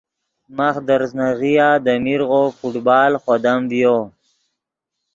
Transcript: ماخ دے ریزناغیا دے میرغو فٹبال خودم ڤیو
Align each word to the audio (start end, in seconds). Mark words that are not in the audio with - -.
ماخ 0.57 0.75
دے 0.87 0.95
ریزناغیا 1.01 1.69
دے 1.85 1.93
میرغو 2.03 2.43
فٹبال 2.59 3.11
خودم 3.23 3.59
ڤیو 3.69 3.97